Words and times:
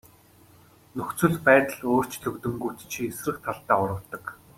Нөхцөл 0.97 1.35
байдал 1.45 1.81
өөрчлөгдөнгүүт 1.93 2.79
чи 2.91 2.99
эсрэг 3.11 3.37
талдаа 3.45 3.77
урвадаг. 3.83 4.23